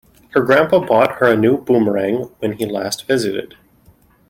Her 0.31 0.41
grandpa 0.41 0.79
bought 0.79 1.17
her 1.19 1.27
a 1.31 1.37
new 1.37 1.59
boomerang 1.59 2.31
when 2.39 2.53
he 2.53 2.65
last 2.65 3.05
visited. 3.05 3.53